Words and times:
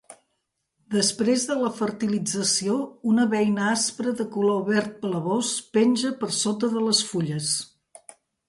Després 0.93 1.43
de 1.49 1.57
la 1.63 1.69
fertilització, 1.79 2.79
una 3.13 3.27
beina 3.35 3.67
aspra 3.75 4.15
de 4.23 4.27
color 4.39 4.65
verd-blavós 4.73 5.53
penja 5.79 6.15
per 6.25 6.33
sota 6.43 6.75
de 6.77 6.87
les 6.91 7.07
fulles. 7.13 7.57